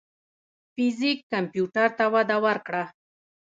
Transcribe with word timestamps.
فزیک 0.73 1.19
کمپیوټر 1.31 1.87
ته 1.97 2.05
وده 2.13 2.37
ورکړه. 2.45 2.83